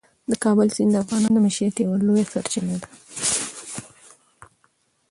د 0.29 0.31
کابل 0.43 0.67
سیند 0.75 0.91
د 0.93 0.95
افغانانو 1.03 1.35
د 1.35 1.37
معیشت 1.45 1.75
یوه 1.77 1.97
لویه 2.05 2.25
سرچینه 2.33 2.75
ده. 2.81 2.89